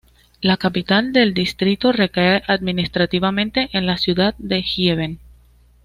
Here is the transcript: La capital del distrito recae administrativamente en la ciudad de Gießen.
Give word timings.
La 0.41 0.57
capital 0.57 1.13
del 1.13 1.35
distrito 1.35 1.91
recae 1.91 2.41
administrativamente 2.47 3.69
en 3.71 3.85
la 3.85 3.99
ciudad 3.99 4.33
de 4.39 4.63
Gießen. 4.63 5.19